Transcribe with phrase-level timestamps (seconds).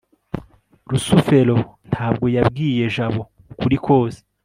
[0.89, 1.55] rusufero
[1.91, 4.19] ntabwo yabwiye jabo ukuri kose